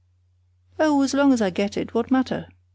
[0.79, 2.47] "Oh, as long as I get it, what matter?